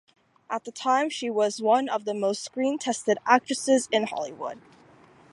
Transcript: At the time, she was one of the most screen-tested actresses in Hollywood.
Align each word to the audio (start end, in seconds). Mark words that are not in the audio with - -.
At 0.49 0.63
the 0.63 0.71
time, 0.71 1.11
she 1.11 1.29
was 1.29 1.61
one 1.61 1.87
of 1.87 2.05
the 2.05 2.15
most 2.15 2.43
screen-tested 2.43 3.19
actresses 3.23 3.87
in 3.91 4.07
Hollywood. 4.07 4.59